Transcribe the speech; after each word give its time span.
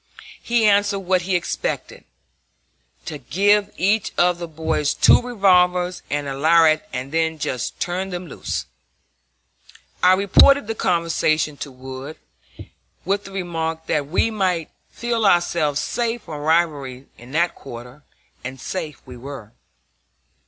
He 0.41 0.65
answered 0.65 1.07
that 1.09 1.21
he 1.21 1.35
expected 1.35 2.05
"to 3.05 3.19
give 3.19 3.71
each 3.77 4.13
of 4.17 4.39
the 4.39 4.47
boys 4.47 4.95
two 4.95 5.21
revolvers 5.21 6.01
and 6.09 6.27
a 6.27 6.35
lariat, 6.35 6.89
and 6.91 7.11
then 7.11 7.37
just 7.37 7.79
turn 7.79 8.09
them 8.09 8.25
loose." 8.25 8.65
I 10.01 10.13
reported 10.13 10.65
the 10.65 10.73
conversation 10.73 11.55
to 11.57 11.71
Wood, 11.71 12.17
with 13.05 13.25
the 13.25 13.31
remark 13.31 13.85
that 13.85 14.07
we 14.07 14.31
might 14.31 14.71
feel 14.89 15.23
ourselves 15.23 15.79
safe 15.79 16.23
from 16.23 16.41
rivalry 16.41 17.05
in 17.19 17.31
that 17.33 17.53
quarter; 17.53 18.01
and 18.43 18.59
safe 18.59 18.99
we 19.05 19.17
were. 19.17 19.51